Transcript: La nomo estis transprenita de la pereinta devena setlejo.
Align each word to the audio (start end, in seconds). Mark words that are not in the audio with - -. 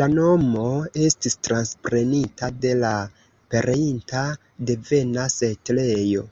La 0.00 0.06
nomo 0.12 0.64
estis 1.08 1.36
transprenita 1.48 2.48
de 2.64 2.72
la 2.80 2.90
pereinta 3.54 4.24
devena 4.72 5.32
setlejo. 5.40 6.26